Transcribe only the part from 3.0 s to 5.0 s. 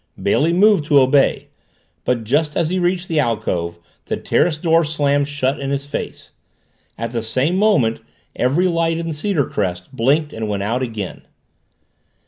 the alcove the terrace door